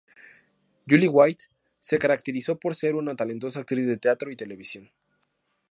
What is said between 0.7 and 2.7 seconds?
Julie White se caracterizó